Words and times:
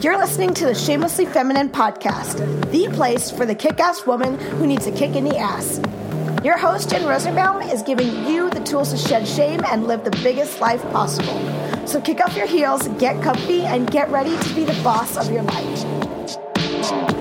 You're 0.00 0.16
listening 0.16 0.54
to 0.54 0.64
the 0.64 0.76
Shamelessly 0.76 1.26
Feminine 1.26 1.70
podcast, 1.70 2.38
the 2.70 2.86
place 2.94 3.32
for 3.32 3.44
the 3.44 3.54
kick 3.54 3.80
ass 3.80 4.06
woman 4.06 4.38
who 4.38 4.64
needs 4.64 4.86
a 4.86 4.92
kick 4.92 5.16
in 5.16 5.24
the 5.24 5.36
ass. 5.36 5.80
Your 6.44 6.56
host, 6.56 6.90
Jen 6.90 7.02
Rozenbaum, 7.02 7.68
is 7.72 7.82
giving 7.82 8.24
you 8.24 8.48
the 8.48 8.60
tools 8.60 8.92
to 8.92 8.96
shed 8.96 9.26
shame 9.26 9.60
and 9.66 9.88
live 9.88 10.04
the 10.04 10.16
biggest 10.22 10.60
life 10.60 10.82
possible. 10.92 11.40
So 11.84 12.00
kick 12.00 12.20
off 12.20 12.36
your 12.36 12.46
heels, 12.46 12.86
get 13.00 13.20
comfy, 13.24 13.62
and 13.62 13.90
get 13.90 14.08
ready 14.10 14.38
to 14.38 14.54
be 14.54 14.64
the 14.64 14.80
boss 14.84 15.16
of 15.16 15.32
your 15.32 15.42
life. 15.42 17.17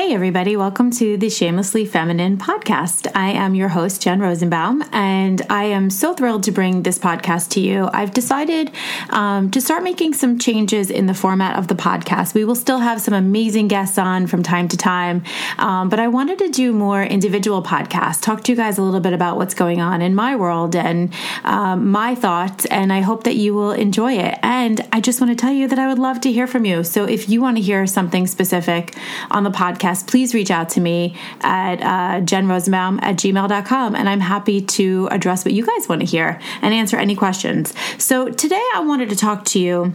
Hey, 0.00 0.14
everybody, 0.14 0.56
welcome 0.56 0.90
to 0.92 1.18
the 1.18 1.28
Shamelessly 1.28 1.84
Feminine 1.84 2.38
podcast. 2.38 3.06
I 3.14 3.32
am 3.32 3.54
your 3.54 3.68
host, 3.68 4.00
Jen 4.00 4.18
Rozenbaum, 4.18 4.88
and 4.94 5.42
I 5.50 5.64
am 5.64 5.90
so 5.90 6.14
thrilled 6.14 6.44
to 6.44 6.52
bring 6.52 6.84
this 6.84 6.98
podcast 6.98 7.50
to 7.50 7.60
you. 7.60 7.86
I've 7.92 8.14
decided 8.14 8.72
um, 9.10 9.50
to 9.50 9.60
start 9.60 9.82
making 9.82 10.14
some 10.14 10.38
changes 10.38 10.88
in 10.90 11.04
the 11.04 11.12
format 11.12 11.58
of 11.58 11.68
the 11.68 11.74
podcast. 11.74 12.32
We 12.32 12.46
will 12.46 12.54
still 12.54 12.78
have 12.78 13.02
some 13.02 13.12
amazing 13.12 13.68
guests 13.68 13.98
on 13.98 14.26
from 14.26 14.42
time 14.42 14.68
to 14.68 14.76
time, 14.78 15.22
um, 15.58 15.90
but 15.90 16.00
I 16.00 16.08
wanted 16.08 16.38
to 16.38 16.48
do 16.48 16.72
more 16.72 17.02
individual 17.02 17.62
podcasts, 17.62 18.22
talk 18.22 18.42
to 18.44 18.52
you 18.52 18.56
guys 18.56 18.78
a 18.78 18.82
little 18.82 19.00
bit 19.00 19.12
about 19.12 19.36
what's 19.36 19.52
going 19.52 19.82
on 19.82 20.00
in 20.00 20.14
my 20.14 20.34
world 20.34 20.74
and 20.74 21.12
um, 21.44 21.90
my 21.90 22.14
thoughts, 22.14 22.64
and 22.64 22.90
I 22.90 23.02
hope 23.02 23.24
that 23.24 23.36
you 23.36 23.52
will 23.52 23.72
enjoy 23.72 24.14
it. 24.14 24.38
And 24.42 24.80
I 24.92 25.02
just 25.02 25.20
want 25.20 25.30
to 25.30 25.36
tell 25.36 25.52
you 25.52 25.68
that 25.68 25.78
I 25.78 25.88
would 25.88 25.98
love 25.98 26.22
to 26.22 26.32
hear 26.32 26.46
from 26.46 26.64
you. 26.64 26.84
So 26.84 27.04
if 27.04 27.28
you 27.28 27.42
want 27.42 27.58
to 27.58 27.62
hear 27.62 27.86
something 27.86 28.26
specific 28.26 28.96
on 29.30 29.44
the 29.44 29.50
podcast, 29.50 29.89
podcast, 29.90 30.08
please 30.08 30.34
reach 30.34 30.50
out 30.50 30.68
to 30.70 30.80
me 30.80 31.16
at 31.40 31.80
uh, 31.80 32.20
jenrozenbaum 32.24 33.00
at 33.02 33.16
gmail.com 33.16 33.94
and 33.94 34.08
I'm 34.08 34.20
happy 34.20 34.60
to 34.60 35.08
address 35.10 35.44
what 35.44 35.54
you 35.54 35.66
guys 35.66 35.88
want 35.88 36.00
to 36.00 36.06
hear 36.06 36.40
and 36.62 36.74
answer 36.74 36.96
any 36.96 37.16
questions. 37.16 37.74
So 37.98 38.28
today 38.30 38.62
I 38.74 38.80
wanted 38.80 39.10
to 39.10 39.16
talk 39.16 39.44
to 39.46 39.58
you 39.58 39.94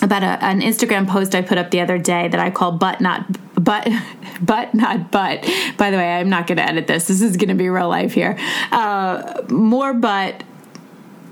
about 0.00 0.22
a, 0.22 0.44
an 0.44 0.60
Instagram 0.60 1.08
post 1.08 1.34
I 1.34 1.42
put 1.42 1.58
up 1.58 1.70
the 1.70 1.80
other 1.80 1.98
day 1.98 2.28
that 2.28 2.38
I 2.38 2.50
call 2.50 2.72
"But 2.72 3.00
Not 3.00 3.26
But 3.54 3.88
But 4.40 4.74
Not 4.74 5.10
But." 5.10 5.42
By 5.76 5.90
the 5.90 5.96
way, 5.96 6.12
I'm 6.14 6.28
not 6.28 6.46
going 6.46 6.58
to 6.58 6.62
edit 6.62 6.86
this. 6.86 7.08
This 7.08 7.20
is 7.20 7.36
going 7.36 7.48
to 7.48 7.56
be 7.56 7.68
real 7.68 7.88
life 7.88 8.12
here. 8.12 8.38
Uh, 8.70 9.42
more 9.48 9.92
but, 9.92 10.44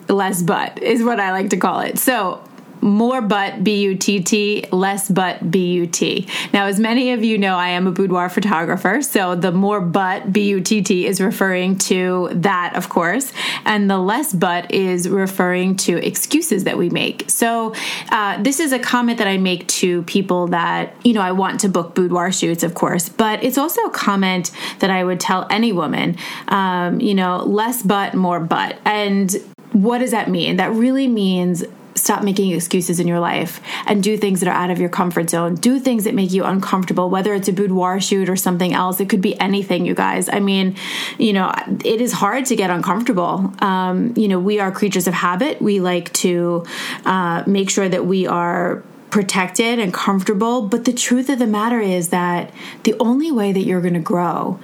less 0.08 0.42
but 0.42 0.82
is 0.82 1.04
what 1.04 1.20
I 1.20 1.30
like 1.30 1.50
to 1.50 1.56
call 1.56 1.80
it. 1.80 1.98
So 1.98 2.42
more 2.86 3.20
but 3.20 3.62
b-u-t-t 3.62 4.66
less 4.72 5.10
but 5.10 5.50
b-u-t 5.50 6.26
now 6.52 6.66
as 6.66 6.78
many 6.78 7.12
of 7.12 7.24
you 7.24 7.36
know 7.36 7.56
i 7.56 7.68
am 7.68 7.86
a 7.86 7.92
boudoir 7.92 8.28
photographer 8.28 9.02
so 9.02 9.34
the 9.34 9.52
more 9.52 9.80
but 9.80 10.32
b-u-t-t 10.32 11.06
is 11.06 11.20
referring 11.20 11.76
to 11.76 12.30
that 12.32 12.74
of 12.76 12.88
course 12.88 13.32
and 13.64 13.90
the 13.90 13.98
less 13.98 14.32
but 14.32 14.72
is 14.72 15.08
referring 15.08 15.76
to 15.76 15.96
excuses 16.06 16.64
that 16.64 16.78
we 16.78 16.90
make. 16.90 17.28
So 17.28 17.74
uh, 18.10 18.40
this 18.42 18.60
is 18.60 18.72
a 18.72 18.78
comment 18.78 19.18
that 19.18 19.26
i 19.26 19.36
make 19.36 19.66
to 19.66 20.02
people 20.04 20.46
that 20.48 20.94
you 21.04 21.12
know 21.12 21.20
i 21.20 21.32
want 21.32 21.60
to 21.60 21.68
book 21.68 21.94
boudoir 21.94 22.30
shoots 22.30 22.62
of 22.62 22.74
course 22.74 23.08
but 23.08 23.42
it's 23.42 23.58
also 23.58 23.82
a 23.82 23.90
comment 23.90 24.50
that 24.78 24.90
i 24.90 25.02
would 25.02 25.20
tell 25.20 25.46
any 25.50 25.72
woman 25.72 26.16
um, 26.48 27.00
you 27.00 27.14
know 27.14 27.38
less 27.38 27.82
but 27.82 28.14
more 28.14 28.40
but. 28.40 28.78
And 28.84 29.34
what 29.72 29.98
does 29.98 30.10
that 30.12 30.30
mean? 30.30 30.56
That 30.56 30.72
really 30.72 31.08
means 31.08 31.64
stop 32.06 32.22
making 32.22 32.52
excuses 32.52 33.00
in 33.00 33.08
your 33.08 33.18
life 33.18 33.60
and 33.84 34.00
do 34.00 34.16
things 34.16 34.38
that 34.40 34.48
are 34.48 34.54
out 34.54 34.70
of 34.70 34.78
your 34.78 34.88
comfort 34.88 35.28
zone. 35.28 35.56
Do 35.56 35.80
things 35.80 36.04
that 36.04 36.14
make 36.14 36.30
you 36.30 36.44
uncomfortable, 36.44 37.10
whether 37.10 37.34
it's 37.34 37.48
a 37.48 37.52
boudoir 37.52 38.00
shoot 38.00 38.28
or 38.28 38.36
something 38.36 38.72
else. 38.72 39.00
It 39.00 39.08
could 39.08 39.20
be 39.20 39.38
anything, 39.40 39.84
you 39.84 39.94
guys. 39.94 40.28
I 40.28 40.38
mean, 40.38 40.76
you 41.18 41.32
know, 41.32 41.52
it 41.84 42.00
is 42.00 42.12
hard 42.12 42.46
to 42.46 42.56
get 42.56 42.70
uncomfortable. 42.70 43.52
Um, 43.58 44.14
you 44.16 44.28
know, 44.28 44.38
we 44.38 44.60
are 44.60 44.70
creatures 44.70 45.08
of 45.08 45.14
habit. 45.14 45.60
We 45.60 45.80
like 45.80 46.12
to 46.14 46.64
uh, 47.04 47.42
make 47.46 47.70
sure 47.70 47.88
that 47.88 48.06
we 48.06 48.28
are 48.28 48.84
protected 49.10 49.80
and 49.80 49.92
comfortable. 49.92 50.62
But 50.62 50.84
the 50.84 50.92
truth 50.92 51.28
of 51.28 51.40
the 51.40 51.46
matter 51.46 51.80
is 51.80 52.10
that 52.10 52.52
the 52.84 52.94
only 53.00 53.32
way 53.32 53.52
that 53.52 53.62
you're 53.62 53.80
going 53.80 53.94
to 53.94 54.00
grow 54.00 54.60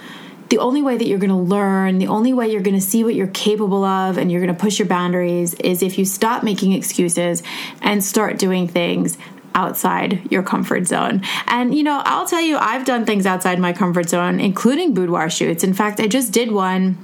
the 0.52 0.58
only 0.58 0.82
way 0.82 0.98
that 0.98 1.06
you're 1.06 1.18
going 1.18 1.30
to 1.30 1.34
learn, 1.34 1.96
the 1.96 2.08
only 2.08 2.34
way 2.34 2.52
you're 2.52 2.60
going 2.60 2.78
to 2.78 2.86
see 2.86 3.04
what 3.04 3.14
you're 3.14 3.26
capable 3.28 3.86
of 3.86 4.18
and 4.18 4.30
you're 4.30 4.42
going 4.42 4.54
to 4.54 4.60
push 4.60 4.78
your 4.78 4.86
boundaries 4.86 5.54
is 5.54 5.82
if 5.82 5.96
you 5.96 6.04
stop 6.04 6.42
making 6.42 6.72
excuses 6.72 7.42
and 7.80 8.04
start 8.04 8.36
doing 8.36 8.68
things 8.68 9.16
outside 9.54 10.30
your 10.30 10.42
comfort 10.42 10.86
zone. 10.86 11.22
And 11.46 11.74
you 11.74 11.82
know, 11.82 12.02
I'll 12.04 12.26
tell 12.26 12.42
you, 12.42 12.58
I've 12.58 12.84
done 12.84 13.06
things 13.06 13.24
outside 13.24 13.58
my 13.60 13.72
comfort 13.72 14.10
zone, 14.10 14.40
including 14.40 14.92
boudoir 14.92 15.30
shoots. 15.30 15.64
In 15.64 15.72
fact, 15.72 16.00
I 16.00 16.06
just 16.06 16.34
did 16.34 16.52
one 16.52 16.98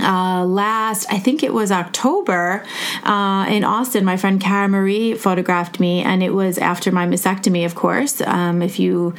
uh, 0.00 0.44
last, 0.44 1.06
I 1.08 1.20
think 1.20 1.44
it 1.44 1.54
was 1.54 1.70
October 1.70 2.64
uh, 3.04 3.46
in 3.48 3.62
Austin. 3.62 4.04
My 4.04 4.16
friend 4.16 4.40
Cara 4.40 4.66
Marie 4.66 5.14
photographed 5.14 5.78
me, 5.78 6.02
and 6.02 6.20
it 6.20 6.34
was 6.34 6.58
after 6.58 6.90
my 6.90 7.06
mastectomy, 7.06 7.64
of 7.64 7.76
course. 7.76 8.20
Um, 8.22 8.60
if 8.60 8.80
you 8.80 9.14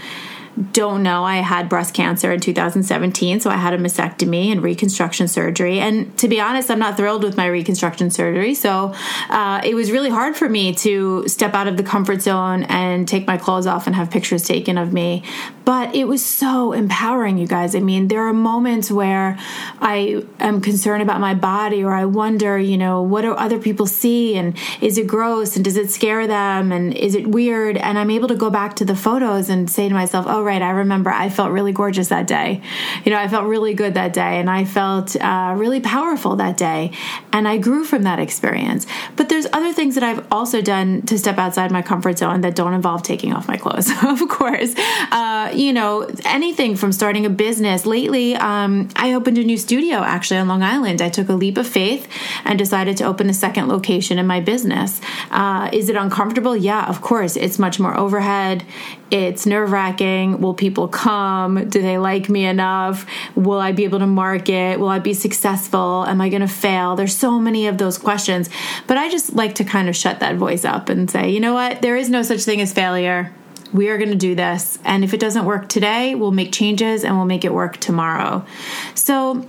don't 0.71 1.01
know, 1.01 1.23
I 1.23 1.37
had 1.37 1.67
breast 1.67 1.93
cancer 1.93 2.31
in 2.31 2.39
2017, 2.39 3.39
so 3.39 3.49
I 3.49 3.55
had 3.55 3.73
a 3.73 3.77
mastectomy 3.77 4.51
and 4.51 4.61
reconstruction 4.61 5.27
surgery. 5.27 5.79
And 5.79 6.15
to 6.19 6.27
be 6.27 6.39
honest, 6.39 6.69
I'm 6.69 6.79
not 6.79 6.95
thrilled 6.95 7.23
with 7.23 7.35
my 7.35 7.47
reconstruction 7.47 8.11
surgery. 8.11 8.53
So 8.53 8.93
uh, 9.29 9.61
it 9.63 9.73
was 9.73 9.91
really 9.91 10.09
hard 10.09 10.35
for 10.35 10.47
me 10.47 10.73
to 10.75 11.27
step 11.27 11.53
out 11.53 11.67
of 11.67 11.77
the 11.77 11.83
comfort 11.83 12.21
zone 12.21 12.63
and 12.63 13.07
take 13.07 13.25
my 13.25 13.37
clothes 13.37 13.65
off 13.65 13.87
and 13.87 13.95
have 13.95 14.11
pictures 14.11 14.43
taken 14.43 14.77
of 14.77 14.93
me. 14.93 15.23
But 15.65 15.95
it 15.95 16.07
was 16.07 16.23
so 16.23 16.73
empowering, 16.73 17.37
you 17.37 17.47
guys. 17.47 17.73
I 17.75 17.79
mean, 17.79 18.09
there 18.09 18.27
are 18.27 18.33
moments 18.33 18.91
where 18.91 19.39
I 19.79 20.23
am 20.39 20.61
concerned 20.61 21.01
about 21.01 21.19
my 21.19 21.33
body 21.33 21.83
or 21.83 21.93
I 21.93 22.05
wonder, 22.05 22.59
you 22.59 22.77
know, 22.77 23.01
what 23.01 23.21
do 23.21 23.33
other 23.33 23.57
people 23.57 23.87
see 23.87 24.35
and 24.35 24.57
is 24.81 24.97
it 24.97 25.07
gross 25.07 25.55
and 25.55 25.65
does 25.65 25.77
it 25.77 25.89
scare 25.89 26.27
them 26.27 26.71
and 26.71 26.93
is 26.93 27.15
it 27.15 27.27
weird? 27.27 27.77
And 27.77 27.97
I'm 27.97 28.11
able 28.11 28.27
to 28.27 28.35
go 28.35 28.49
back 28.49 28.75
to 28.77 28.85
the 28.85 28.95
photos 28.95 29.49
and 29.49 29.69
say 29.69 29.87
to 29.89 29.95
myself, 29.95 30.25
oh, 30.27 30.42
right, 30.43 30.61
I 30.61 30.71
remember 30.71 31.09
I 31.09 31.29
felt 31.29 31.51
really 31.51 31.71
gorgeous 31.71 32.09
that 32.09 32.27
day. 32.27 32.61
You 33.03 33.11
know, 33.11 33.17
I 33.17 33.27
felt 33.27 33.45
really 33.45 33.73
good 33.73 33.95
that 33.95 34.13
day 34.13 34.39
and 34.39 34.49
I 34.49 34.65
felt 34.65 35.15
uh, 35.15 35.53
really 35.57 35.79
powerful 35.79 36.35
that 36.37 36.57
day. 36.57 36.91
And 37.31 37.47
I 37.47 37.57
grew 37.57 37.83
from 37.83 38.03
that 38.03 38.19
experience. 38.19 38.85
But 39.15 39.29
there's 39.29 39.47
other 39.53 39.73
things 39.73 39.95
that 39.95 40.03
I've 40.03 40.25
also 40.31 40.61
done 40.61 41.01
to 41.03 41.17
step 41.17 41.37
outside 41.37 41.71
my 41.71 41.81
comfort 41.81 42.17
zone 42.17 42.41
that 42.41 42.55
don't 42.55 42.73
involve 42.73 43.03
taking 43.03 43.33
off 43.33 43.47
my 43.47 43.57
clothes, 43.57 43.89
of 44.03 44.27
course. 44.29 44.73
Uh, 45.11 45.51
you 45.53 45.73
know, 45.73 46.09
anything 46.25 46.75
from 46.75 46.91
starting 46.91 47.25
a 47.25 47.29
business. 47.29 47.85
Lately, 47.85 48.35
um, 48.35 48.89
I 48.95 49.13
opened 49.13 49.37
a 49.37 49.43
new 49.43 49.57
studio 49.57 49.97
actually 49.97 50.39
on 50.39 50.47
Long 50.47 50.63
Island. 50.63 51.01
I 51.01 51.09
took 51.09 51.29
a 51.29 51.33
leap 51.33 51.57
of 51.57 51.67
faith 51.67 52.07
and 52.45 52.57
decided 52.57 52.97
to 52.97 53.05
open 53.05 53.29
a 53.29 53.33
second 53.33 53.67
location 53.67 54.19
in 54.19 54.27
my 54.27 54.39
business. 54.39 55.01
Uh, 55.31 55.69
is 55.71 55.89
it 55.89 55.95
uncomfortable? 55.95 56.55
Yeah, 56.55 56.87
of 56.87 57.01
course. 57.01 57.35
It's 57.35 57.59
much 57.59 57.79
more 57.79 57.97
overhead. 57.97 58.65
It's 59.11 59.45
nerve 59.45 59.71
wracking. 59.71 60.32
Will 60.39 60.53
people 60.53 60.87
come? 60.87 61.69
Do 61.69 61.81
they 61.81 61.97
like 61.97 62.29
me 62.29 62.45
enough? 62.45 63.05
Will 63.35 63.59
I 63.59 63.71
be 63.71 63.83
able 63.83 63.99
to 63.99 64.07
market? 64.07 64.79
Will 64.79 64.89
I 64.89 64.99
be 64.99 65.13
successful? 65.13 66.05
Am 66.07 66.21
I 66.21 66.29
going 66.29 66.41
to 66.41 66.47
fail? 66.47 66.95
There's 66.95 67.15
so 67.15 67.39
many 67.39 67.67
of 67.67 67.77
those 67.77 67.97
questions. 67.97 68.49
But 68.87 68.97
I 68.97 69.09
just 69.09 69.33
like 69.33 69.55
to 69.55 69.63
kind 69.63 69.89
of 69.89 69.95
shut 69.95 70.19
that 70.19 70.35
voice 70.35 70.65
up 70.65 70.89
and 70.89 71.09
say, 71.09 71.29
you 71.29 71.39
know 71.39 71.53
what? 71.53 71.81
There 71.81 71.95
is 71.95 72.09
no 72.09 72.21
such 72.21 72.43
thing 72.43 72.61
as 72.61 72.73
failure 72.73 73.33
we 73.73 73.89
are 73.89 73.97
going 73.97 74.11
to 74.11 74.15
do 74.15 74.35
this. 74.35 74.77
And 74.85 75.03
if 75.03 75.13
it 75.13 75.19
doesn't 75.19 75.45
work 75.45 75.67
today, 75.67 76.15
we'll 76.15 76.31
make 76.31 76.51
changes 76.51 77.03
and 77.03 77.15
we'll 77.17 77.25
make 77.25 77.43
it 77.43 77.53
work 77.53 77.77
tomorrow. 77.77 78.45
So, 78.93 79.47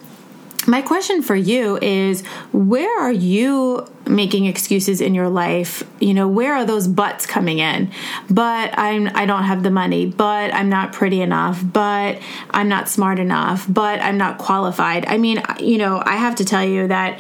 my 0.67 0.83
question 0.83 1.23
for 1.23 1.35
you 1.35 1.79
is 1.81 2.25
where 2.53 3.01
are 3.01 3.13
you 3.13 3.87
making 4.07 4.47
excuses 4.47 5.01
in 5.01 5.15
your 5.15 5.29
life? 5.29 5.83
You 6.01 6.15
know 6.15 6.29
where 6.29 6.55
are 6.55 6.65
those 6.65 6.87
buts 6.89 7.27
coming 7.27 7.59
in? 7.59 7.91
But 8.31 8.77
i'm 8.79 9.09
i 9.15 9.27
don't 9.27 9.45
have 9.45 9.63
the 9.63 9.71
money 9.71 10.07
but 10.07 10.53
i'm 10.55 10.69
not 10.69 10.93
pretty 10.93 11.21
enough 11.21 11.63
but 11.73 12.19
i'm 12.51 12.69
not 12.69 12.89
smart 12.89 13.19
enough 13.19 13.67
but 13.69 14.01
i'm 14.01 14.19
not 14.19 14.39
qualified. 14.39 15.07
I 15.07 15.19
mean 15.19 15.43
you 15.59 15.79
know 15.79 16.03
i 16.05 16.17
have 16.17 16.37
to 16.37 16.45
tell 16.45 16.65
you 16.65 16.89
that 16.89 17.19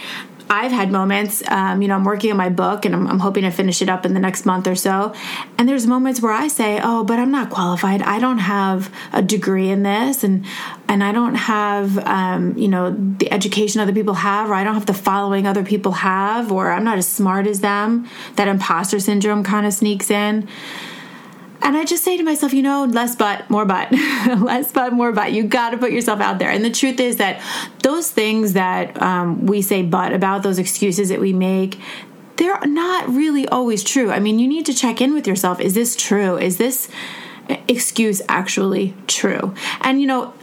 I've 0.50 0.72
had 0.72 0.92
moments, 0.92 1.42
um, 1.48 1.80
you 1.80 1.88
know, 1.88 1.94
I'm 1.94 2.04
working 2.04 2.30
on 2.30 2.36
my 2.36 2.50
book 2.50 2.84
and 2.84 2.94
I'm, 2.94 3.06
I'm, 3.06 3.18
hoping 3.18 3.44
to 3.44 3.50
finish 3.50 3.80
it 3.80 3.88
up 3.88 4.04
in 4.04 4.12
the 4.12 4.20
next 4.20 4.44
month 4.44 4.66
or 4.66 4.74
so. 4.74 5.14
And 5.56 5.68
there's 5.68 5.86
moments 5.86 6.20
where 6.20 6.32
I 6.32 6.48
say, 6.48 6.80
"Oh, 6.82 7.02
but 7.04 7.18
I'm 7.18 7.30
not 7.30 7.50
qualified. 7.50 8.02
I 8.02 8.18
don't 8.18 8.38
have 8.38 8.92
a 9.12 9.22
degree 9.22 9.70
in 9.70 9.82
this, 9.82 10.22
and 10.22 10.44
and 10.88 11.02
I 11.02 11.12
don't 11.12 11.34
have, 11.34 11.98
um, 12.06 12.56
you 12.58 12.68
know, 12.68 12.94
the 13.18 13.32
education 13.32 13.80
other 13.80 13.92
people 13.92 14.14
have, 14.14 14.50
or 14.50 14.54
I 14.54 14.64
don't 14.64 14.74
have 14.74 14.86
the 14.86 14.94
following 14.94 15.46
other 15.46 15.64
people 15.64 15.92
have, 15.92 16.52
or 16.52 16.70
I'm 16.70 16.84
not 16.84 16.98
as 16.98 17.08
smart 17.08 17.46
as 17.46 17.60
them." 17.60 18.06
That 18.36 18.48
imposter 18.48 19.00
syndrome 19.00 19.44
kind 19.44 19.66
of 19.66 19.72
sneaks 19.72 20.10
in. 20.10 20.46
And 21.64 21.78
I 21.78 21.84
just 21.84 22.04
say 22.04 22.18
to 22.18 22.22
myself, 22.22 22.52
you 22.52 22.62
know, 22.62 22.84
less 22.84 23.16
but, 23.16 23.48
more 23.48 23.64
but, 23.64 23.90
less 23.92 24.70
but, 24.70 24.92
more 24.92 25.12
but. 25.12 25.32
You 25.32 25.44
got 25.44 25.70
to 25.70 25.78
put 25.78 25.92
yourself 25.92 26.20
out 26.20 26.38
there. 26.38 26.50
And 26.50 26.62
the 26.62 26.70
truth 26.70 27.00
is 27.00 27.16
that 27.16 27.40
those 27.82 28.10
things 28.10 28.52
that 28.52 29.00
um, 29.00 29.46
we 29.46 29.62
say 29.62 29.82
but 29.82 30.12
about, 30.12 30.42
those 30.42 30.58
excuses 30.58 31.08
that 31.08 31.20
we 31.20 31.32
make, 31.32 31.80
they're 32.36 32.60
not 32.66 33.08
really 33.08 33.48
always 33.48 33.82
true. 33.82 34.10
I 34.10 34.20
mean, 34.20 34.38
you 34.38 34.46
need 34.46 34.66
to 34.66 34.74
check 34.74 35.00
in 35.00 35.14
with 35.14 35.26
yourself. 35.26 35.58
Is 35.58 35.72
this 35.72 35.96
true? 35.96 36.36
Is 36.36 36.58
this 36.58 36.90
excuse 37.66 38.20
actually 38.28 38.94
true? 39.06 39.54
And, 39.80 40.02
you 40.02 40.06
know, 40.06 40.34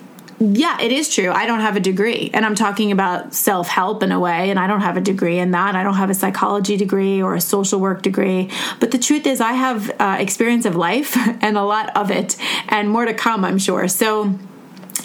yeah, 0.41 0.81
it 0.81 0.91
is 0.91 1.07
true. 1.13 1.29
I 1.29 1.45
don't 1.45 1.59
have 1.59 1.75
a 1.75 1.79
degree. 1.79 2.31
And 2.33 2.43
I'm 2.43 2.55
talking 2.55 2.91
about 2.91 3.35
self 3.35 3.67
help 3.67 4.01
in 4.01 4.11
a 4.11 4.19
way. 4.19 4.49
And 4.49 4.57
I 4.57 4.65
don't 4.65 4.81
have 4.81 4.97
a 4.97 5.01
degree 5.01 5.37
in 5.37 5.51
that. 5.51 5.75
I 5.75 5.83
don't 5.83 5.93
have 5.93 6.09
a 6.09 6.15
psychology 6.15 6.77
degree 6.77 7.21
or 7.21 7.35
a 7.35 7.41
social 7.41 7.79
work 7.79 8.01
degree. 8.01 8.49
But 8.79 8.89
the 8.89 8.97
truth 8.97 9.27
is, 9.27 9.39
I 9.39 9.53
have 9.53 9.91
uh, 9.99 10.17
experience 10.19 10.65
of 10.65 10.75
life 10.75 11.15
and 11.41 11.57
a 11.57 11.63
lot 11.63 11.95
of 11.95 12.09
it, 12.09 12.37
and 12.69 12.89
more 12.89 13.05
to 13.05 13.13
come, 13.13 13.45
I'm 13.45 13.59
sure. 13.59 13.87
So, 13.87 14.33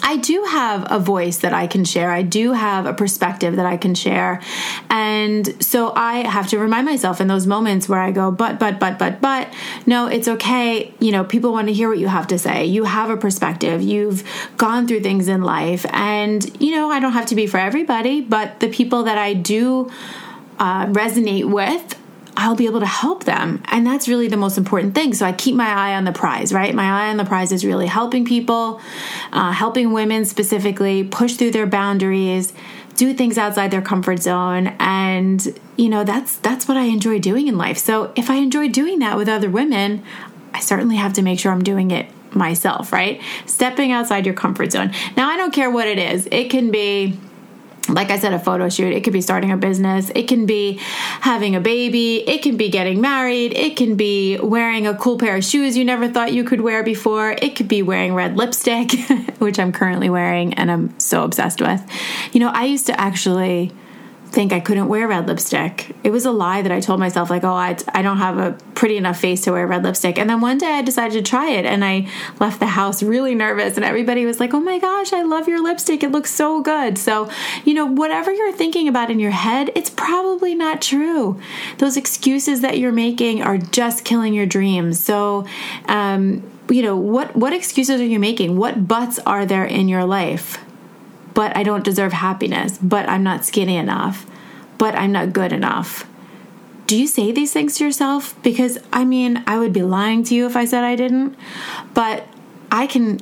I 0.07 0.15
do 0.15 0.41
have 0.45 0.89
a 0.89 0.99
voice 0.99 1.39
that 1.39 1.51
I 1.51 1.67
can 1.67 1.83
share. 1.83 2.11
I 2.11 2.21
do 2.21 2.53
have 2.53 2.85
a 2.85 2.93
perspective 2.93 3.57
that 3.57 3.65
I 3.65 3.75
can 3.75 3.93
share. 3.93 4.41
And 4.89 5.61
so 5.61 5.91
I 5.93 6.25
have 6.25 6.47
to 6.47 6.59
remind 6.59 6.85
myself 6.85 7.19
in 7.19 7.27
those 7.27 7.45
moments 7.45 7.89
where 7.89 7.99
I 7.99 8.11
go, 8.11 8.31
but, 8.31 8.57
but, 8.57 8.79
but, 8.79 8.97
but, 8.97 9.19
but, 9.19 9.53
no, 9.85 10.07
it's 10.07 10.29
okay. 10.29 10.93
You 11.01 11.11
know, 11.11 11.25
people 11.25 11.51
want 11.51 11.67
to 11.67 11.73
hear 11.73 11.89
what 11.89 11.97
you 11.97 12.07
have 12.07 12.27
to 12.27 12.39
say. 12.39 12.63
You 12.63 12.85
have 12.85 13.09
a 13.09 13.17
perspective. 13.17 13.81
You've 13.81 14.23
gone 14.55 14.87
through 14.87 15.01
things 15.01 15.27
in 15.27 15.41
life. 15.41 15.85
And, 15.89 16.41
you 16.61 16.71
know, 16.71 16.89
I 16.89 17.01
don't 17.01 17.11
have 17.11 17.25
to 17.25 17.35
be 17.35 17.45
for 17.45 17.57
everybody, 17.57 18.21
but 18.21 18.61
the 18.61 18.69
people 18.69 19.03
that 19.03 19.17
I 19.17 19.33
do 19.33 19.91
uh, 20.57 20.85
resonate 20.85 21.51
with, 21.51 21.96
I'll 22.39 22.55
be 22.55 22.67
able 22.67 22.79
to 22.81 22.85
help 22.85 23.23
them. 23.23 23.63
And 23.65 23.85
that's 23.85 24.07
really 24.07 24.27
the 24.27 24.37
most 24.37 24.59
important 24.59 24.93
thing. 24.93 25.15
So 25.15 25.25
I 25.25 25.31
keep 25.31 25.55
my 25.55 25.67
eye 25.67 25.95
on 25.95 26.05
the 26.05 26.11
prize, 26.11 26.53
right? 26.53 26.73
My 26.73 27.05
eye 27.05 27.09
on 27.09 27.17
the 27.17 27.25
prize 27.25 27.51
is 27.51 27.65
really 27.65 27.87
helping 27.87 28.25
people, 28.25 28.79
uh, 29.33 29.51
helping 29.51 29.91
women 29.91 30.23
specifically 30.23 31.03
push 31.03 31.33
through 31.33 31.51
their 31.51 31.65
boundaries, 31.65 32.53
do 32.95 33.15
things 33.15 33.39
outside 33.39 33.71
their 33.71 33.81
comfort 33.81 34.21
zone. 34.21 34.67
And, 34.79 35.59
you 35.77 35.89
know, 35.89 36.03
that's 36.03 36.37
that's 36.37 36.67
what 36.67 36.77
I 36.77 36.83
enjoy 36.83 37.17
doing 37.17 37.47
in 37.47 37.57
life. 37.57 37.79
So 37.79 38.13
if 38.15 38.29
I 38.29 38.35
enjoy 38.35 38.69
doing 38.69 38.99
that 38.99 39.17
with 39.17 39.27
other 39.27 39.49
women, 39.49 40.03
I 40.53 40.59
certainly 40.59 40.97
have 40.97 41.13
to 41.13 41.23
make 41.23 41.39
sure 41.39 41.51
I'm 41.51 41.63
doing 41.63 41.89
it 41.89 42.07
myself, 42.35 42.93
right? 42.93 43.19
Stepping 43.47 43.91
outside 43.91 44.27
your 44.27 44.35
comfort 44.35 44.71
zone. 44.71 44.91
Now, 45.15 45.29
I 45.29 45.37
don't 45.37 45.53
care 45.53 45.71
what 45.71 45.87
it 45.87 45.97
is. 45.97 46.27
It 46.31 46.51
can 46.51 46.69
be 46.69 47.17
like 47.89 48.11
I 48.11 48.19
said, 48.19 48.33
a 48.33 48.39
photo 48.39 48.69
shoot. 48.69 48.93
It 48.93 49.03
could 49.03 49.13
be 49.13 49.21
starting 49.21 49.51
a 49.51 49.57
business. 49.57 50.11
It 50.13 50.27
can 50.27 50.45
be 50.45 50.79
having 51.21 51.55
a 51.55 51.61
baby. 51.61 52.27
It 52.27 52.41
can 52.41 52.57
be 52.57 52.69
getting 52.69 53.01
married. 53.01 53.53
It 53.55 53.77
can 53.77 53.95
be 53.95 54.37
wearing 54.37 54.87
a 54.87 54.95
cool 54.95 55.17
pair 55.17 55.35
of 55.37 55.43
shoes 55.43 55.77
you 55.77 55.85
never 55.85 56.07
thought 56.07 56.33
you 56.33 56.43
could 56.43 56.61
wear 56.61 56.83
before. 56.83 57.31
It 57.31 57.55
could 57.55 57.67
be 57.67 57.81
wearing 57.81 58.13
red 58.13 58.37
lipstick, 58.37 58.91
which 59.39 59.59
I'm 59.59 59.71
currently 59.71 60.09
wearing 60.09 60.53
and 60.55 60.71
I'm 60.71 60.99
so 60.99 61.23
obsessed 61.23 61.61
with. 61.61 61.81
You 62.33 62.39
know, 62.39 62.49
I 62.49 62.65
used 62.65 62.87
to 62.87 62.99
actually 62.99 63.71
think 64.29 64.53
I 64.53 64.59
couldn't 64.59 64.87
wear 64.87 65.07
red 65.07 65.27
lipstick. 65.27 65.95
It 66.03 66.11
was 66.11 66.25
a 66.25 66.31
lie 66.31 66.61
that 66.61 66.71
I 66.71 66.79
told 66.79 66.99
myself, 66.99 67.29
like, 67.29 67.43
oh, 67.43 67.53
I, 67.53 67.77
I 67.93 68.01
don't 68.01 68.17
have 68.17 68.37
a 68.37 68.51
pretty 68.75 68.97
enough 68.97 69.19
face 69.19 69.41
to 69.41 69.51
wear 69.51 69.65
red 69.65 69.83
lipstick. 69.83 70.19
And 70.19 70.29
then 70.29 70.41
one 70.41 70.57
day 70.57 70.73
I 70.73 70.81
decided 70.81 71.13
to 71.13 71.27
try 71.27 71.51
it 71.51 71.65
and 71.65 71.83
I 71.83 72.07
left 72.39 72.59
the 72.59 72.67
house 72.67 73.01
really 73.01 73.33
nervous. 73.33 73.75
And 73.75 73.85
everybody 73.85 74.25
was 74.25 74.39
like, 74.39 74.53
oh 74.53 74.59
my 74.59 74.79
gosh, 74.79 75.13
I 75.13 75.23
love 75.23 75.47
your 75.47 75.63
lipstick. 75.63 76.03
It 76.03 76.11
looks 76.11 76.31
so 76.31 76.61
good. 76.61 76.97
So, 76.97 77.29
you 77.65 77.73
know, 77.73 77.85
whatever 77.85 78.31
you're 78.31 78.53
thinking 78.53 78.87
about 78.87 79.09
in 79.09 79.19
your 79.19 79.31
head, 79.31 79.71
it's 79.75 79.89
probably 79.89 80.53
not 80.53 80.81
true. 80.81 81.39
Those 81.79 81.97
excuses 81.97 82.61
that 82.61 82.77
you're 82.77 82.91
making 82.91 83.41
are 83.41 83.57
just 83.57 84.05
killing 84.05 84.33
your 84.33 84.45
dreams. 84.45 84.99
So, 84.99 85.47
um, 85.85 86.43
you 86.69 86.83
know, 86.83 86.97
what, 86.97 87.35
what 87.35 87.53
excuses 87.53 88.01
are 88.01 88.05
you 88.05 88.19
making? 88.19 88.57
What 88.57 88.87
buts 88.87 89.19
are 89.19 89.45
there 89.45 89.65
in 89.65 89.87
your 89.87 90.05
life? 90.05 90.59
But 91.37 91.55
I 91.55 91.61
don't 91.61 91.83
deserve 91.83 92.13
happiness, 92.13 92.79
but 92.79 93.07
I'm 93.07 93.21
not 93.21 93.45
skinny 93.45 93.77
enough, 93.77 94.25
but 94.79 94.95
I'm 94.95 95.11
not 95.11 95.33
good 95.33 95.53
enough. 95.53 96.09
Do 96.87 96.97
you 96.99 97.05
say 97.05 97.31
these 97.31 97.53
things 97.53 97.77
to 97.77 97.83
yourself? 97.83 98.33
Because 98.41 98.79
I 98.91 99.05
mean, 99.05 99.43
I 99.45 99.59
would 99.59 99.71
be 99.71 99.83
lying 99.83 100.23
to 100.23 100.33
you 100.33 100.47
if 100.47 100.55
I 100.55 100.65
said 100.65 100.83
I 100.83 100.95
didn't, 100.95 101.35
but 101.93 102.27
I 102.71 102.87
can 102.87 103.19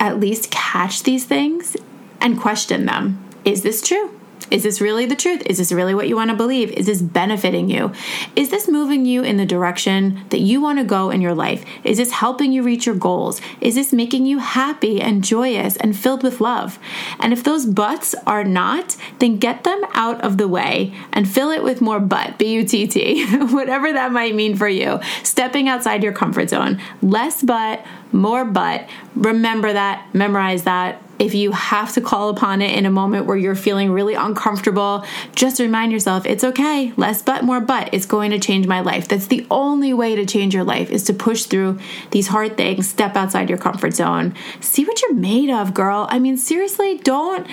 at 0.00 0.18
least 0.18 0.50
catch 0.50 1.04
these 1.04 1.24
things 1.24 1.76
and 2.20 2.36
question 2.36 2.86
them. 2.86 3.24
Is 3.44 3.62
this 3.62 3.80
true? 3.80 4.18
Is 4.48 4.62
this 4.62 4.80
really 4.80 5.06
the 5.06 5.16
truth? 5.16 5.42
Is 5.46 5.58
this 5.58 5.72
really 5.72 5.94
what 5.94 6.08
you 6.08 6.14
want 6.14 6.30
to 6.30 6.36
believe? 6.36 6.70
Is 6.70 6.86
this 6.86 7.02
benefiting 7.02 7.68
you? 7.68 7.92
Is 8.36 8.50
this 8.50 8.68
moving 8.68 9.04
you 9.04 9.24
in 9.24 9.38
the 9.38 9.46
direction 9.46 10.22
that 10.30 10.38
you 10.38 10.60
want 10.60 10.78
to 10.78 10.84
go 10.84 11.10
in 11.10 11.20
your 11.20 11.34
life? 11.34 11.64
Is 11.82 11.96
this 11.96 12.12
helping 12.12 12.52
you 12.52 12.62
reach 12.62 12.86
your 12.86 12.94
goals? 12.94 13.40
Is 13.60 13.74
this 13.74 13.92
making 13.92 14.24
you 14.24 14.38
happy 14.38 15.00
and 15.00 15.24
joyous 15.24 15.76
and 15.76 15.96
filled 15.96 16.22
with 16.22 16.40
love? 16.40 16.78
And 17.18 17.32
if 17.32 17.42
those 17.42 17.66
buts 17.66 18.14
are 18.24 18.44
not, 18.44 18.96
then 19.18 19.38
get 19.38 19.64
them 19.64 19.80
out 19.94 20.20
of 20.20 20.38
the 20.38 20.48
way 20.48 20.94
and 21.12 21.28
fill 21.28 21.50
it 21.50 21.64
with 21.64 21.80
more 21.80 21.98
butt, 21.98 22.38
B 22.38 22.52
U 22.54 22.64
T 22.64 22.86
T, 22.86 23.26
whatever 23.52 23.92
that 23.92 24.12
might 24.12 24.36
mean 24.36 24.54
for 24.54 24.68
you. 24.68 25.00
Stepping 25.24 25.68
outside 25.68 26.04
your 26.04 26.12
comfort 26.12 26.50
zone. 26.50 26.80
Less 27.02 27.42
butt, 27.42 27.84
more 28.12 28.44
butt. 28.44 28.88
Remember 29.16 29.72
that, 29.72 30.14
memorize 30.14 30.62
that 30.62 31.02
if 31.18 31.34
you 31.34 31.52
have 31.52 31.92
to 31.94 32.00
call 32.00 32.28
upon 32.28 32.62
it 32.62 32.76
in 32.76 32.86
a 32.86 32.90
moment 32.90 33.26
where 33.26 33.36
you're 33.36 33.54
feeling 33.54 33.90
really 33.90 34.14
uncomfortable, 34.14 35.04
just 35.34 35.60
remind 35.60 35.92
yourself 35.92 36.26
it's 36.26 36.44
okay. 36.44 36.92
Less 36.96 37.22
but, 37.22 37.44
more 37.44 37.60
but. 37.60 37.92
It's 37.92 38.06
going 38.06 38.30
to 38.32 38.38
change 38.38 38.66
my 38.66 38.80
life. 38.80 39.08
That's 39.08 39.26
the 39.26 39.46
only 39.50 39.94
way 39.94 40.14
to 40.16 40.26
change 40.26 40.54
your 40.54 40.64
life 40.64 40.90
is 40.90 41.04
to 41.04 41.14
push 41.14 41.44
through 41.44 41.78
these 42.10 42.28
hard 42.28 42.56
things, 42.56 42.88
step 42.88 43.16
outside 43.16 43.48
your 43.48 43.58
comfort 43.58 43.94
zone. 43.94 44.34
See 44.60 44.84
what 44.84 45.00
you're 45.02 45.14
made 45.14 45.50
of, 45.50 45.74
girl. 45.74 46.06
I 46.10 46.18
mean, 46.18 46.36
seriously, 46.36 46.98
don't 46.98 47.46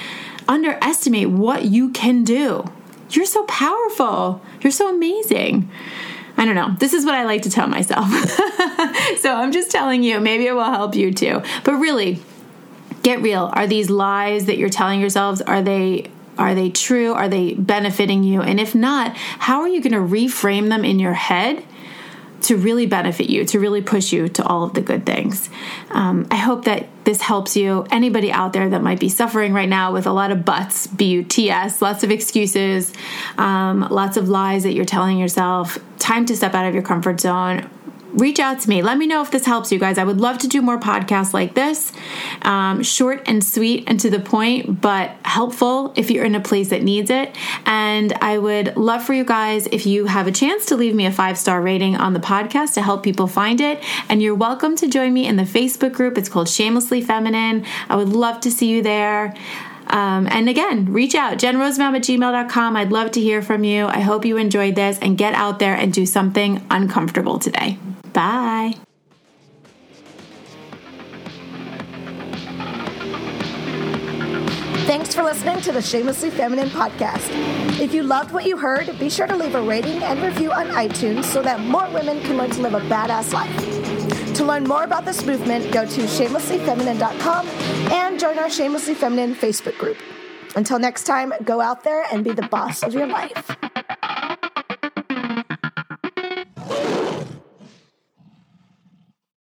underestimate 0.48 1.30
what 1.30 1.66
you 1.66 1.90
can 1.92 2.24
do. 2.24 2.66
You're 3.12 3.26
so 3.26 3.44
powerful. 3.46 4.42
You're 4.62 4.72
so 4.72 4.94
amazing. 4.94 5.70
I 6.36 6.46
don't 6.46 6.56
know. 6.56 6.76
This 6.80 6.94
is 6.94 7.06
what 7.06 7.14
I 7.14 7.26
like 7.26 7.44
to 7.44 7.50
tell 7.50 7.68
myself. 7.68 8.10
so 9.20 9.36
I'm 9.36 9.52
just 9.52 9.70
telling 9.70 10.04
you, 10.04 10.20
maybe 10.20 10.48
it 10.48 10.54
will 10.54 10.64
help 10.64 10.96
you 10.96 11.14
too. 11.14 11.44
But 11.64 11.74
really, 11.76 12.20
get 13.04 13.22
real. 13.22 13.52
Are 13.54 13.68
these 13.68 13.90
lies 13.90 14.46
that 14.46 14.58
you're 14.58 14.70
telling 14.70 15.00
yourselves 15.00 15.42
are 15.42 15.62
they 15.62 16.10
are 16.36 16.56
they 16.56 16.72
true? 16.72 17.14
Are 17.14 17.30
they 17.30 17.54
benefiting 17.54 18.24
you? 18.24 18.42
And 18.42 18.60
if 18.60 18.74
not, 18.74 19.16
how 19.16 19.62
are 19.62 19.68
you 19.68 19.82
going 19.82 19.94
to 19.94 20.00
reframe 20.00 20.70
them 20.70 20.84
in 20.84 20.98
your 20.98 21.14
head 21.14 21.64
to 22.42 22.58
really 22.58 22.88
benefit 22.88 23.30
you, 23.30 23.46
to 23.46 23.60
really 23.60 23.82
push 23.84 24.12
you 24.12 24.28
to 24.30 24.44
all 24.44 24.64
of 24.64 24.74
the 24.74 24.82
good 24.82 25.06
things? 25.06 25.52
Um, 25.92 26.28
I 26.32 26.38
hope 26.38 26.66
that 26.66 26.88
this 27.04 27.22
helps 27.22 27.56
you. 27.56 27.86
Anybody 27.92 28.32
out 28.32 28.52
there 28.52 28.68
that 28.68 28.82
might 28.82 29.00
be 29.00 29.10
suffering 29.10 29.54
right 29.54 29.70
now 29.70 29.94
with 29.94 30.08
a 30.08 30.12
lot 30.12 30.32
of 30.32 30.44
buts, 30.44 30.88
B 30.88 31.06
U 31.10 31.24
T 31.24 31.52
S, 31.52 31.84
lots 31.84 32.04
of 32.04 32.10
excuses, 32.10 32.92
um, 33.38 33.88
lots 33.92 34.18
of 34.18 34.28
lies 34.28 34.64
that 34.64 34.74
you're 34.74 34.86
telling 34.86 35.20
yourself, 35.20 35.78
time 36.00 36.26
to 36.26 36.36
step 36.36 36.56
out 36.56 36.66
of 36.66 36.74
your 36.74 36.84
comfort 36.84 37.22
zone 37.22 37.70
reach 38.14 38.40
out 38.40 38.60
to 38.62 38.70
me. 38.70 38.82
Let 38.82 38.98
me 38.98 39.08
know 39.08 39.22
if 39.22 39.32
this 39.32 39.46
helps 39.46 39.72
you 39.72 39.80
guys. 39.80 39.98
I 39.98 40.04
would 40.04 40.22
love 40.22 40.38
to 40.40 40.48
do 40.48 40.62
more 40.62 40.80
podcasts 40.80 41.34
like 41.34 41.56
this, 41.56 41.92
um, 42.44 42.84
short 42.84 43.24
and 43.26 43.44
sweet 43.44 43.84
and 43.88 44.00
to 44.00 44.10
the 44.10 44.20
point, 44.20 44.82
but 44.82 45.12
helpful 45.26 45.94
if 45.96 46.12
you're 46.12 46.26
in 46.26 46.36
a 46.36 46.40
place 46.40 46.70
that 46.70 46.84
needs 46.84 47.10
it. 47.10 47.36
And 47.66 48.14
I 48.14 48.38
would 48.38 48.78
love 48.78 49.04
for 49.04 49.14
you 49.14 49.24
guys 49.24 49.68
if 49.68 49.86
you 49.86 50.06
have 50.06 50.28
a 50.28 50.32
chance 50.32 50.66
to 50.68 50.76
leave 50.76 50.96
me 50.96 51.06
a 51.06 51.12
five 51.12 51.38
star 51.38 51.62
rating 51.62 51.96
on 51.96 52.14
the 52.14 52.20
podcast 52.20 52.76
to 52.76 52.82
help 52.82 53.04
people 53.04 53.28
find 53.28 53.60
it. 53.60 53.84
And 54.10 54.22
you're 54.22 54.36
welcome 54.36 54.76
to 54.78 54.88
join 54.88 55.14
me 55.14 55.28
in 55.28 55.36
the 55.36 55.44
Facebook 55.44 55.94
group. 55.94 56.18
It's 56.18 56.30
called 56.30 56.50
Shamelessly 56.50 57.02
Feminine. 57.02 57.66
I 57.90 57.96
would 57.96 58.10
love 58.10 58.42
to 58.42 58.52
see 58.52 58.68
you 58.68 58.82
there. 58.82 59.34
Um, 59.88 60.28
and 60.32 60.48
again, 60.48 60.92
reach 60.94 61.14
out, 61.14 61.38
jenrozenbaum 61.38 61.96
at 61.96 62.04
gmail.com. 62.04 62.76
I'd 62.76 62.92
love 62.92 63.12
to 63.12 63.22
hear 63.22 63.42
from 63.42 63.64
you. 63.64 63.86
I 63.88 64.00
hope 64.00 64.26
you 64.26 64.38
enjoyed 64.38 64.76
this 64.76 64.98
and 65.00 65.18
get 65.18 65.34
out 65.34 65.60
there 65.60 65.76
and 65.76 65.92
do 65.92 66.06
something 66.06 66.66
uncomfortable 66.70 67.38
today. 67.38 67.78
Bye. 68.14 68.76
Thanks 74.86 75.16
for 75.16 75.24
listening 75.24 75.62
to 75.62 75.72
the 75.72 75.82
Shamelessly 75.82 76.30
Feminine 76.30 76.70
podcast. 76.70 77.30
If 77.80 77.94
you 77.94 78.04
loved 78.04 78.32
what 78.32 78.46
you 78.46 78.58
heard, 78.58 79.00
be 79.00 79.10
sure 79.10 79.26
to 79.26 79.36
leave 79.36 79.56
a 79.56 79.62
rating 79.62 80.04
and 80.04 80.22
review 80.22 80.52
on 80.52 80.68
iTunes 80.68 81.24
so 81.24 81.42
that 81.42 81.62
more 81.62 81.90
women 81.92 82.22
can 82.22 82.38
learn 82.38 82.52
to 82.52 82.62
live 82.62 82.74
a 82.74 82.82
badass 82.82 83.34
life. 83.34 84.36
To 84.36 84.44
learn 84.44 84.66
more 84.66 84.84
about 84.84 85.06
this 85.06 85.26
movement, 85.26 85.72
go 85.72 85.86
to 85.86 86.02
shamelesslyfeminine.com 86.02 87.48
and 87.92 88.20
join 88.20 88.38
our 88.38 88.50
Shamelessly 88.50 88.94
Feminine 88.94 89.36
Facebook 89.36 89.78
group. 89.78 89.98
Until 90.56 90.80
next 90.80 91.06
time, 91.06 91.34
go 91.44 91.62
out 91.62 91.84
there 91.84 92.06
and 92.12 92.24
be 92.24 92.34
the 92.34 92.48
boss 92.48 92.84
of 92.84 92.94
your 92.94 93.08
life. 93.08 93.56